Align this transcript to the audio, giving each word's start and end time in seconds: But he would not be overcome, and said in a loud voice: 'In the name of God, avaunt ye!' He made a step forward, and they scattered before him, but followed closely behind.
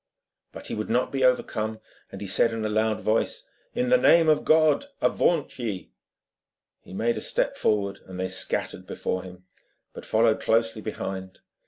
But 0.51 0.65
he 0.65 0.73
would 0.73 0.89
not 0.89 1.11
be 1.11 1.23
overcome, 1.23 1.79
and 2.11 2.27
said 2.27 2.53
in 2.53 2.65
a 2.65 2.69
loud 2.69 3.01
voice: 3.01 3.47
'In 3.75 3.89
the 3.89 3.99
name 3.99 4.29
of 4.29 4.43
God, 4.43 4.85
avaunt 4.99 5.59
ye!' 5.59 5.91
He 6.79 6.91
made 6.91 7.17
a 7.17 7.21
step 7.21 7.55
forward, 7.55 7.99
and 8.07 8.19
they 8.19 8.27
scattered 8.27 8.87
before 8.87 9.21
him, 9.21 9.45
but 9.93 10.03
followed 10.03 10.39
closely 10.41 10.81
behind. 10.81 11.41